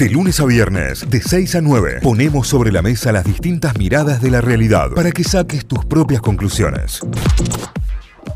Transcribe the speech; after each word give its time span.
De 0.00 0.08
lunes 0.08 0.40
a 0.40 0.46
viernes, 0.46 1.10
de 1.10 1.20
6 1.20 1.56
a 1.56 1.60
9, 1.60 1.98
ponemos 2.02 2.48
sobre 2.48 2.72
la 2.72 2.80
mesa 2.80 3.12
las 3.12 3.22
distintas 3.22 3.76
miradas 3.76 4.22
de 4.22 4.30
la 4.30 4.40
realidad 4.40 4.92
para 4.96 5.10
que 5.10 5.22
saques 5.22 5.66
tus 5.66 5.84
propias 5.84 6.22
conclusiones. 6.22 7.02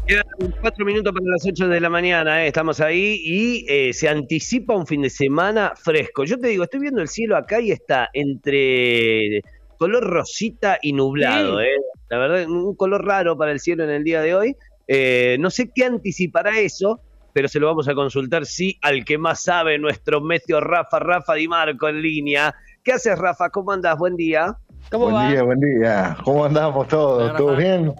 Quedan 0.07 0.25
cuatro 0.61 0.85
minutos 0.85 1.11
para 1.15 1.25
las 1.25 1.47
8 1.47 1.69
de 1.69 1.81
la 1.81 1.89
mañana, 1.89 2.45
eh, 2.45 2.49
estamos 2.49 2.83
ahí 2.83 3.19
y 3.25 3.65
eh, 3.67 3.95
se 3.95 4.11
anticipa 4.11 4.77
un 4.77 4.87
fin 4.87 5.01
de 5.01 5.09
semana 5.09 5.73
fresco. 5.75 6.25
Yo 6.25 6.39
te 6.39 6.49
digo, 6.49 6.65
estoy 6.65 6.81
viendo 6.81 7.01
el 7.01 7.09
cielo 7.09 7.35
acá 7.35 7.63
y 7.63 7.71
está 7.71 8.11
entre 8.13 9.41
color 9.79 10.05
rosita 10.05 10.79
y 10.83 10.93
nublado. 10.93 11.63
Eh. 11.63 11.77
La 12.11 12.19
verdad, 12.19 12.47
un 12.47 12.75
color 12.75 13.07
raro 13.07 13.39
para 13.39 13.53
el 13.53 13.59
cielo 13.59 13.85
en 13.85 13.91
el 13.91 14.05
día 14.05 14.21
de 14.21 14.35
hoy. 14.35 14.57
Eh, 14.87 15.39
no 15.41 15.49
sé 15.49 15.71
qué 15.75 15.87
anticipará 15.87 16.59
eso, 16.61 17.01
pero 17.35 17.49
se 17.49 17.59
lo 17.59 17.67
vamos 17.67 17.89
a 17.89 17.95
consultar, 17.95 18.47
sí, 18.47 18.79
al 18.81 19.05
que 19.05 19.19
más 19.19 19.43
sabe, 19.43 19.77
nuestro 19.77 20.21
meteo 20.21 20.61
Rafa, 20.61 21.01
Rafa 21.01 21.35
Di 21.35 21.49
Marco 21.49 21.89
en 21.89 22.01
línea. 22.01 22.55
¿Qué 22.85 22.93
haces, 22.93 23.19
Rafa? 23.19 23.51
¿Cómo 23.51 23.73
andas? 23.73 23.99
Buen 23.99 24.17
día. 24.17 24.57
¿Cómo 24.89 25.11
buen 25.11 25.33
día, 25.33 25.43
buen 25.43 25.59
día. 25.59 26.17
¿Cómo 26.23 26.45
andamos 26.45 26.87
todos? 26.87 27.37
¿Todo 27.37 27.57
bien? 27.57 27.93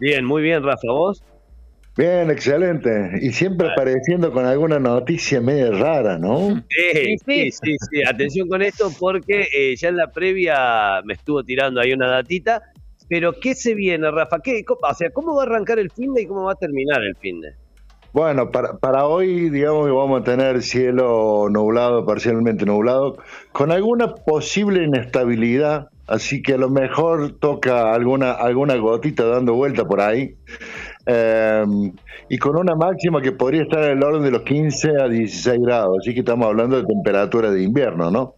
Bien, 0.00 0.24
muy 0.24 0.40
bien, 0.40 0.62
Rafa. 0.62 0.90
¿Vos? 0.90 1.22
Bien, 1.98 2.30
excelente. 2.30 3.10
Y 3.20 3.32
siempre 3.32 3.68
apareciendo 3.70 4.32
con 4.32 4.46
alguna 4.46 4.78
noticia 4.78 5.42
medio 5.42 5.72
rara, 5.72 6.16
¿no? 6.16 6.64
Sí, 6.70 7.18
sí, 7.26 7.50
sí, 7.50 7.76
sí. 7.90 8.02
Atención 8.08 8.48
con 8.48 8.62
esto 8.62 8.90
porque 8.98 9.48
eh, 9.54 9.76
ya 9.76 9.90
en 9.90 9.98
la 9.98 10.10
previa 10.10 11.02
me 11.04 11.12
estuvo 11.12 11.44
tirando 11.44 11.78
ahí 11.78 11.92
una 11.92 12.08
datita. 12.08 12.62
Pero 13.06 13.34
¿qué 13.38 13.54
se 13.54 13.74
viene, 13.74 14.10
Rafa? 14.10 14.40
¿Qué, 14.40 14.64
o 14.66 14.94
sea, 14.94 15.10
¿cómo 15.10 15.34
va 15.34 15.42
a 15.42 15.46
arrancar 15.46 15.78
el 15.78 15.90
fin 15.90 16.14
de 16.14 16.22
y 16.22 16.26
cómo 16.26 16.44
va 16.44 16.52
a 16.52 16.56
terminar 16.56 17.02
el 17.02 17.14
fin 17.16 17.42
de? 17.42 17.61
Bueno, 18.12 18.50
para, 18.50 18.76
para 18.76 19.06
hoy, 19.06 19.48
digamos 19.48 19.86
que 19.86 19.92
vamos 19.92 20.20
a 20.20 20.24
tener 20.24 20.62
cielo 20.62 21.48
nublado, 21.50 22.04
parcialmente 22.04 22.66
nublado, 22.66 23.16
con 23.52 23.72
alguna 23.72 24.14
posible 24.14 24.84
inestabilidad, 24.84 25.88
así 26.06 26.42
que 26.42 26.54
a 26.54 26.58
lo 26.58 26.68
mejor 26.68 27.38
toca 27.38 27.94
alguna, 27.94 28.32
alguna 28.32 28.76
gotita 28.76 29.24
dando 29.24 29.54
vuelta 29.54 29.86
por 29.86 30.02
ahí. 30.02 30.34
Eh, 31.06 31.64
y 32.28 32.38
con 32.38 32.56
una 32.56 32.74
máxima 32.74 33.22
que 33.22 33.32
podría 33.32 33.62
estar 33.62 33.82
en 33.82 33.96
el 33.96 34.04
orden 34.04 34.22
de 34.22 34.30
los 34.30 34.42
15 34.42 34.90
a 35.00 35.08
16 35.08 35.60
grados, 35.62 35.96
así 36.00 36.12
que 36.12 36.20
estamos 36.20 36.46
hablando 36.46 36.76
de 36.76 36.86
temperatura 36.86 37.50
de 37.50 37.62
invierno, 37.62 38.10
¿no? 38.10 38.34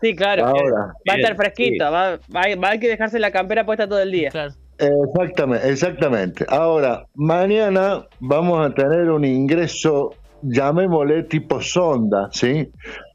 Sí, 0.00 0.16
claro. 0.16 0.44
va 0.46 1.14
a 1.14 1.16
estar 1.16 1.36
fresquito, 1.36 1.84
va, 1.84 2.18
va, 2.34 2.40
a 2.40 2.68
haber 2.68 2.80
que 2.80 2.88
dejarse 2.88 3.18
la 3.18 3.30
campera 3.30 3.66
puesta 3.66 3.86
todo 3.86 4.00
el 4.00 4.10
día. 4.10 4.30
Claro. 4.30 4.54
Exactamente, 4.82 5.70
exactamente. 5.70 6.46
Ahora, 6.48 7.06
mañana 7.14 8.04
vamos 8.18 8.66
a 8.66 8.74
tener 8.74 9.10
un 9.10 9.24
ingreso, 9.24 10.14
llamémosle 10.42 11.22
tipo 11.24 11.60
sonda, 11.60 12.28
¿sí? 12.32 12.68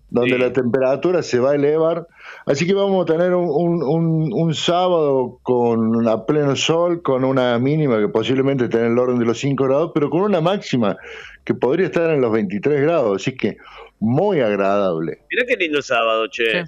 Donde 0.10 0.40
la 0.40 0.54
temperatura 0.54 1.22
se 1.22 1.40
va 1.40 1.52
a 1.52 1.56
elevar. 1.56 2.08
Así 2.46 2.66
que 2.66 2.74
vamos 2.74 3.04
a 3.04 3.14
tener 3.14 3.34
un, 3.34 3.84
un, 3.84 4.54
sábado 4.54 5.40
con 5.44 6.08
a 6.08 6.26
pleno 6.26 6.56
sol, 6.56 7.02
con 7.02 7.26
una 7.26 7.60
mínima 7.60 8.00
que 8.00 8.08
posiblemente 8.08 8.66
esté 8.66 8.80
en 8.80 8.94
el 8.94 9.00
orden 9.00 9.20
de 9.20 9.26
los 9.26 9.38
5 9.40 9.62
grados, 9.66 9.92
pero 9.94 10.10
con 10.10 10.22
una 10.22 10.40
máxima 10.40 10.96
que 11.44 11.54
podría 11.54 11.88
estar 11.88 12.10
en 12.10 12.22
los 12.22 12.32
23 12.32 12.82
grados. 12.82 13.22
Así 13.22 13.36
que 13.36 13.58
muy 14.00 14.40
agradable. 14.40 15.20
Mira 15.30 15.44
qué 15.46 15.58
lindo 15.58 15.82
sábado, 15.82 16.28
che. 16.28 16.64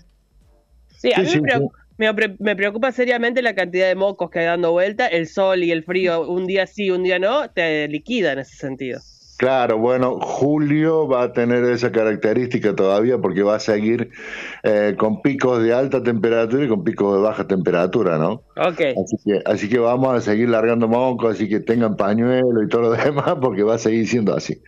Sí, 0.97 1.13
a 1.13 1.21
mí 1.21 1.29
me, 1.35 1.41
preocupa, 1.41 1.79
seriamente 2.93 3.41
la 3.41 3.55
cantidad 3.55 3.87
de 3.87 3.95
mocos 3.95 4.29
que 4.29 4.39
hay 4.39 4.45
dando 4.45 4.71
vuelta. 4.71 5.07
El 5.07 5.27
sol 5.27 5.63
y 5.63 5.71
el 5.71 5.83
frío, 5.83 6.27
un 6.27 6.47
día 6.47 6.67
sí, 6.67 6.89
un 6.91 7.03
día 7.03 7.19
no, 7.19 7.49
te 7.49 7.87
liquida 7.87 8.33
en 8.33 8.39
ese 8.39 8.55
sentido. 8.55 8.99
Claro, 9.39 9.77
bueno, 9.77 10.19
julio 10.19 11.07
va 11.07 11.23
a 11.23 11.31
tener 11.31 11.63
esa 11.63 11.93
característica 11.93 12.75
todavía 12.75 13.19
porque 13.19 13.41
va 13.41 13.55
a 13.55 13.59
seguir 13.61 14.09
eh, 14.63 14.95
con 14.97 15.21
picos 15.21 15.63
de 15.63 15.73
alta 15.73 16.03
temperatura 16.03 16.65
y 16.65 16.67
con 16.67 16.83
picos 16.83 17.15
de 17.15 17.21
baja 17.21 17.47
temperatura, 17.47 18.17
¿no? 18.17 18.43
Ok. 18.57 18.81
Así 18.81 19.15
que, 19.25 19.41
así 19.45 19.69
que 19.69 19.79
vamos 19.79 20.13
a 20.13 20.19
seguir 20.19 20.49
largando 20.49 20.89
mocos, 20.89 21.35
así 21.35 21.47
que 21.47 21.61
tengan 21.61 21.95
pañuelo 21.95 22.61
y 22.61 22.67
todo 22.67 22.81
lo 22.81 22.91
demás 23.03 23.35
porque 23.39 23.63
va 23.63 23.75
a 23.75 23.77
seguir 23.77 24.05
siendo 24.09 24.35
así. 24.35 24.61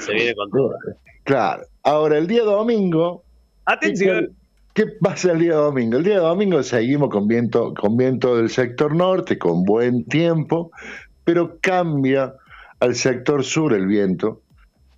Se, 0.00 0.12
viene 0.12 0.34
con 0.34 0.50
todo. 0.50 0.74
Claro. 1.24 1.62
Ahora, 1.82 2.18
el 2.18 2.26
día 2.26 2.42
domingo... 2.42 3.24
Atención. 3.64 4.36
¿Qué 4.74 4.88
pasa 4.88 5.30
el 5.30 5.38
día 5.38 5.54
domingo? 5.54 5.98
El 5.98 6.02
día 6.02 6.18
domingo 6.18 6.60
seguimos 6.64 7.08
con 7.08 7.28
viento, 7.28 7.72
con 7.74 7.96
viento 7.96 8.36
del 8.36 8.50
sector 8.50 8.92
norte, 8.92 9.38
con 9.38 9.62
buen 9.62 10.04
tiempo, 10.06 10.72
pero 11.22 11.58
cambia 11.60 12.34
al 12.80 12.96
sector 12.96 13.44
sur 13.44 13.72
el 13.72 13.86
viento. 13.86 14.40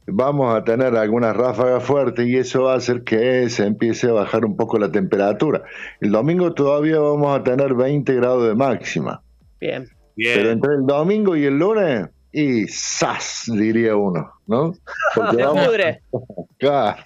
Vamos 0.07 0.57
a 0.57 0.65
tener 0.65 0.97
algunas 0.97 1.37
ráfagas 1.37 1.85
fuertes 1.85 2.27
y 2.27 2.37
eso 2.39 2.63
va 2.63 2.73
a 2.73 2.77
hacer 2.77 3.03
que 3.05 3.51
se 3.51 3.67
empiece 3.67 4.09
a 4.09 4.13
bajar 4.13 4.47
un 4.47 4.57
poco 4.57 4.79
la 4.79 4.91
temperatura. 4.91 5.63
El 6.01 6.11
domingo 6.11 6.55
todavía 6.55 6.99
vamos 6.99 7.39
a 7.39 7.45
tener 7.45 7.75
20 7.75 8.15
grados 8.15 8.49
de 8.49 8.55
máxima. 8.55 9.21
Bien. 9.61 9.87
Bien. 10.17 10.39
Pero 10.39 10.51
entre 10.53 10.75
el 10.77 10.87
domingo 10.87 11.37
y 11.37 11.45
el 11.45 11.59
lunes, 11.59 12.09
y 12.33 12.67
¡zas! 12.69 13.45
diría 13.47 13.97
uno, 13.97 14.31
¿no? 14.47 14.75
Porque 15.15 15.43
vamos, 15.43 15.69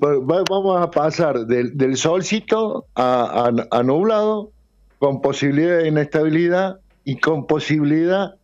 vamos 0.00 0.80
a 0.80 0.90
pasar 0.90 1.46
del, 1.46 1.96
solcito 1.96 2.86
a, 2.94 3.82
nublado, 3.84 4.50
con 4.98 5.20
posibilidad 5.20 5.78
de 5.78 5.88
inestabilidad 5.88 6.80
y 7.04 7.16
con 7.16 7.46
posibilidad 7.46 8.34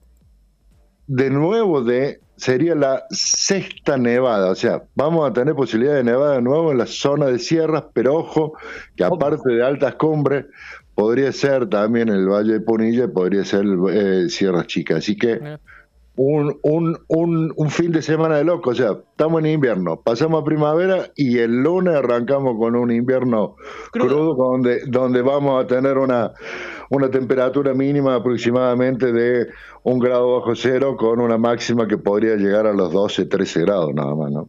de 1.07 1.31
nuevo 1.31 1.83
de, 1.83 2.21
sería 2.37 2.75
la 2.75 3.05
sexta 3.11 3.97
nevada, 3.97 4.51
o 4.51 4.55
sea, 4.55 4.83
vamos 4.95 5.29
a 5.29 5.33
tener 5.33 5.55
posibilidad 5.55 5.95
de 5.95 6.05
nevada 6.05 6.37
de 6.37 6.43
nuevo 6.43 6.73
en 6.73 6.79
la 6.79 6.87
zona 6.87 7.27
de 7.27 7.39
sierras, 7.39 7.85
pero 7.93 8.17
ojo, 8.17 8.55
que 8.97 9.05
aparte 9.05 9.53
de 9.53 9.65
altas 9.65 9.95
cumbres, 9.95 10.47
podría 10.95 11.31
ser 11.31 11.69
también 11.69 12.09
el 12.09 12.27
Valle 12.27 12.55
de 12.55 12.61
Punilla, 12.61 13.07
podría 13.07 13.45
ser 13.45 13.65
eh, 13.91 14.29
Sierras 14.31 14.67
Chicas, 14.67 14.99
así 14.99 15.17
que 15.17 15.59
un, 16.17 16.59
un, 16.63 16.99
un, 17.09 17.53
un, 17.55 17.71
fin 17.71 17.93
de 17.93 18.03
semana 18.03 18.37
de 18.39 18.45
loco. 18.45 18.71
O 18.71 18.75
sea, 18.75 18.93
estamos 18.93 19.41
en 19.41 19.51
invierno, 19.51 20.01
pasamos 20.01 20.43
a 20.43 20.45
primavera 20.45 21.11
y 21.15 21.39
el 21.39 21.63
lunes 21.63 21.95
arrancamos 21.95 22.57
con 22.59 22.75
un 22.75 22.91
invierno 22.91 23.57
crudo, 23.93 24.35
donde, 24.35 24.87
donde 24.87 25.23
vamos 25.23 25.63
a 25.63 25.67
tener 25.67 25.99
una, 25.99 26.33
una 26.91 27.11
temperatura 27.11 27.75
mínima 27.75 28.15
aproximadamente 28.15 29.13
de 29.13 29.49
un 29.83 29.99
grado 29.99 30.41
bajo 30.41 30.55
cero 30.57 30.97
con 30.97 31.21
una 31.21 31.39
máxima 31.39 31.87
que 31.87 31.99
podría 31.99 32.37
llegar 32.37 32.67
a 32.67 32.73
los 32.73 32.93
12, 32.93 33.27
13 33.27 33.61
grados 33.63 33.95
nada 33.95 34.15
más, 34.15 34.31
¿no? 34.31 34.49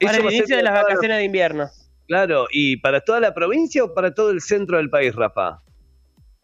Para 0.00 0.18
el 0.18 0.24
inicio 0.32 0.56
de 0.56 0.62
las 0.62 0.74
vacaciones 0.74 1.18
de 1.18 1.24
invierno. 1.24 1.68
Claro, 2.06 2.46
¿y 2.50 2.76
para 2.78 3.00
toda 3.00 3.20
la 3.20 3.34
provincia 3.34 3.84
o 3.84 3.92
para 3.92 4.14
todo 4.14 4.30
el 4.30 4.40
centro 4.40 4.78
del 4.78 4.88
país, 4.88 5.14
Rafa? 5.14 5.60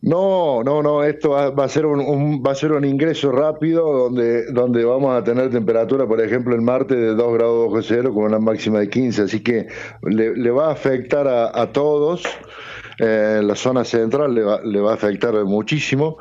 No, 0.04 0.62
no, 0.62 0.82
no, 0.82 1.03
esto 1.03 1.31
va, 1.31 1.65
a 1.65 1.69
ser 1.69 1.87
un, 1.87 2.42
va 2.47 2.53
a 2.53 2.54
ser 2.54 2.72
un 2.72 2.84
ingreso 2.84 3.32
rápido 3.32 3.91
donde, 3.91 4.53
donde 4.53 4.84
vamos 4.84 5.16
a 5.16 5.25
tener 5.25 5.48
temperatura, 5.50 6.06
por 6.06 6.20
ejemplo, 6.20 6.54
el 6.54 6.60
martes 6.60 6.98
de 6.98 7.15
2 7.15 7.32
grados 7.32 7.87
cero 7.88 8.12
con 8.12 8.25
una 8.25 8.38
máxima 8.38 8.81
de 8.81 8.91
15, 8.91 9.22
así 9.22 9.43
que 9.43 9.66
le, 10.03 10.50
va 10.50 10.69
a 10.69 10.72
afectar 10.72 11.26
a, 11.26 11.72
todos. 11.72 12.22
Eh, 12.98 13.41
la 13.43 13.56
zona 13.56 13.82
central 13.82 14.34
le 14.34 14.43
va, 14.43 14.60
le 14.62 14.78
va 14.78 14.91
a 14.91 14.94
afectar 14.94 15.34
muchísimo 15.47 16.19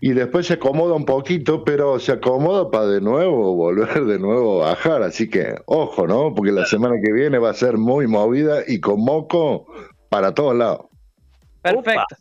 y 0.00 0.12
después 0.12 0.46
se 0.46 0.54
acomoda 0.54 0.94
un 0.94 1.06
poquito, 1.06 1.64
pero 1.64 1.98
se 1.98 2.12
acomoda 2.12 2.70
para 2.70 2.86
de 2.86 3.00
nuevo 3.00 3.56
volver 3.56 4.04
de 4.04 4.18
nuevo 4.18 4.62
a 4.62 4.72
bajar, 4.72 5.02
así 5.02 5.30
que 5.30 5.54
ojo, 5.64 6.06
¿no? 6.06 6.34
Porque 6.34 6.52
la 6.52 6.66
semana 6.66 6.96
que 7.02 7.10
viene 7.12 7.38
va 7.38 7.50
a 7.50 7.54
ser 7.54 7.78
muy 7.78 8.06
movida 8.06 8.58
y 8.68 8.78
con 8.78 9.02
moco 9.02 9.66
para 10.10 10.34
todos 10.34 10.54
lados. 10.54 10.82
Perfecto 11.62 12.14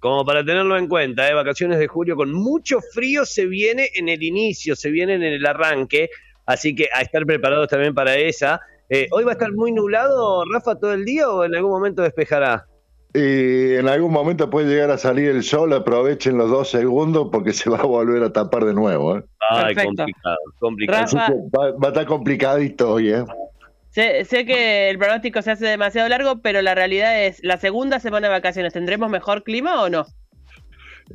como 0.00 0.24
para 0.24 0.44
tenerlo 0.44 0.76
en 0.76 0.88
cuenta, 0.88 1.28
¿eh? 1.28 1.34
vacaciones 1.34 1.78
de 1.78 1.88
julio 1.88 2.16
con 2.16 2.32
mucho 2.32 2.80
frío 2.92 3.24
se 3.24 3.46
viene 3.46 3.88
en 3.94 4.08
el 4.08 4.22
inicio, 4.22 4.76
se 4.76 4.90
viene 4.90 5.14
en 5.14 5.22
el 5.22 5.44
arranque, 5.44 6.10
así 6.46 6.74
que 6.74 6.88
a 6.94 7.02
estar 7.02 7.24
preparados 7.26 7.68
también 7.68 7.94
para 7.94 8.16
esa. 8.16 8.60
Eh, 8.88 9.08
¿Hoy 9.10 9.24
va 9.24 9.32
a 9.32 9.34
estar 9.34 9.52
muy 9.52 9.72
nublado, 9.72 10.44
Rafa, 10.52 10.76
todo 10.76 10.92
el 10.92 11.04
día 11.04 11.28
o 11.28 11.44
en 11.44 11.54
algún 11.54 11.72
momento 11.72 12.02
despejará? 12.02 12.66
Y 13.14 13.74
en 13.74 13.88
algún 13.88 14.12
momento 14.12 14.50
puede 14.50 14.68
llegar 14.68 14.90
a 14.90 14.98
salir 14.98 15.30
el 15.30 15.42
sol, 15.42 15.72
aprovechen 15.72 16.36
los 16.36 16.50
dos 16.50 16.70
segundos 16.70 17.28
porque 17.32 17.52
se 17.52 17.68
va 17.70 17.78
a 17.78 17.86
volver 17.86 18.22
a 18.22 18.32
tapar 18.32 18.64
de 18.64 18.74
nuevo. 18.74 19.18
¿eh? 19.18 19.24
Ay, 19.50 19.74
complicado, 19.74 20.36
complicado. 20.58 21.18
va, 21.58 21.70
va, 21.72 21.88
a 21.88 21.88
estar 21.88 22.06
complicadito 22.06 22.92
hoy, 22.92 23.10
¿eh? 23.12 23.24
Sé, 23.98 24.46
que 24.46 24.90
el 24.90 24.96
pronóstico 24.96 25.42
se 25.42 25.50
hace 25.50 25.66
demasiado 25.66 26.08
largo, 26.08 26.40
pero 26.40 26.62
la 26.62 26.76
realidad 26.76 27.24
es, 27.24 27.42
la 27.42 27.56
segunda 27.56 27.98
semana 27.98 28.28
de 28.28 28.32
vacaciones, 28.32 28.72
¿tendremos 28.72 29.10
mejor 29.10 29.42
clima 29.42 29.82
o 29.82 29.88
no? 29.88 30.06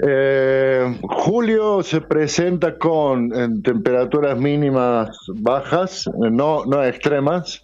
Eh, 0.05 0.99
julio 1.03 1.81
se 1.81 2.01
presenta 2.01 2.77
con 2.77 3.61
temperaturas 3.63 4.37
mínimas 4.37 5.15
bajas, 5.27 6.09
no, 6.17 6.65
no 6.65 6.83
extremas, 6.83 7.61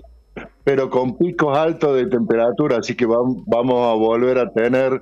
pero 0.64 0.90
con 0.90 1.18
picos 1.18 1.58
altos 1.58 1.96
de 1.96 2.06
temperatura, 2.08 2.78
así 2.78 2.96
que 2.96 3.06
vamos, 3.06 3.44
a 3.48 3.94
volver 3.94 4.38
a 4.38 4.52
tener, 4.52 5.02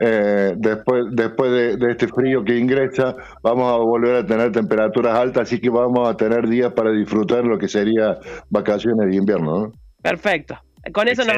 eh, 0.00 0.54
después, 0.56 1.04
después 1.10 1.50
de, 1.50 1.90
este 1.90 2.08
frío 2.08 2.44
que 2.44 2.56
ingresa, 2.56 3.16
vamos 3.42 3.72
a 3.72 3.76
volver 3.76 4.16
a 4.16 4.26
tener 4.26 4.52
temperaturas 4.52 5.14
altas, 5.14 5.42
así 5.42 5.60
que 5.60 5.70
vamos 5.70 6.08
a 6.08 6.16
tener 6.16 6.48
días 6.48 6.72
para 6.72 6.90
disfrutar 6.90 7.44
lo 7.44 7.58
que 7.58 7.68
sería 7.68 8.18
vacaciones 8.48 9.08
de 9.10 9.16
invierno. 9.16 9.72
Perfecto. 10.00 10.58
Con 10.92 11.08
eso 11.08 11.24
nos, 11.24 11.36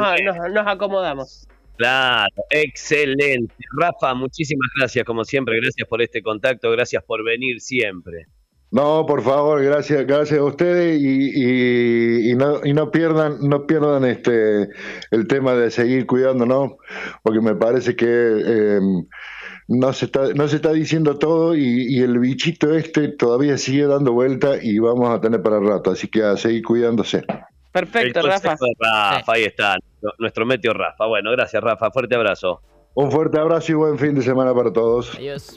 nos, 0.53 0.67
acomodamos. 0.67 1.47
Claro, 1.77 2.33
excelente. 2.51 3.53
Rafa, 3.79 4.15
muchísimas 4.15 4.69
gracias 4.79 5.05
como 5.05 5.25
siempre. 5.25 5.57
Gracias 5.61 5.87
por 5.89 6.01
este 6.01 6.23
contacto, 6.23 6.71
gracias 6.71 7.03
por 7.05 7.25
venir 7.25 7.61
siempre. 7.61 8.27
No, 8.75 9.07
por 9.07 9.23
favor, 9.23 9.63
gracias, 9.63 10.05
gracias 10.05 10.41
a 10.41 10.43
ustedes 10.43 11.01
y, 11.01 12.33
y, 12.33 12.35
no, 12.35 12.59
y 12.65 12.73
no 12.73 12.91
pierdan, 12.91 13.37
no 13.41 13.69
pierdan 13.69 14.05
este 14.05 14.69
el 15.13 15.29
tema 15.29 15.55
de 15.55 15.71
seguir 15.71 16.07
cuidándonos, 16.07 16.73
porque 17.23 17.41
me 17.41 17.55
parece 17.55 17.95
que 17.95 18.09
eh, 18.09 18.81
no 19.69 19.93
se 19.93 20.07
está, 20.07 20.27
no 20.35 20.49
se 20.49 20.57
está 20.57 20.73
diciendo 20.73 21.21
todo 21.21 21.55
y, 21.55 22.01
el 22.01 22.19
bichito 22.19 22.75
este 22.75 23.07
todavía 23.11 23.59
sigue 23.59 23.87
dando 23.87 24.13
vuelta 24.13 24.57
y 24.61 24.81
vamos 24.81 25.09
a 25.09 25.21
tener 25.21 25.41
para 25.41 25.59
el 25.59 25.69
rato, 25.69 25.93
así 25.93 26.09
que 26.09 26.25
a 26.25 26.37
seguir 26.37 26.65
cuidándose. 26.65 27.23
Perfecto, 27.71 28.23
Rafa. 28.23 28.57
Rafa, 28.81 29.33
ahí 29.35 29.45
está, 29.45 29.77
nuestro 30.19 30.47
meteo 30.47 30.73
Rafa. 30.73 31.07
Bueno, 31.07 31.31
gracias 31.31 31.63
Rafa, 31.63 31.93
fuerte 31.93 32.17
abrazo. 32.17 32.61
Un 32.95 33.13
fuerte 33.13 33.39
abrazo 33.39 33.71
y 33.71 33.75
buen 33.77 33.99
fin 34.01 34.17
de 34.17 34.23
semana 34.23 34.53
para 34.53 34.73
todos. 34.73 35.15
Adiós. 35.15 35.57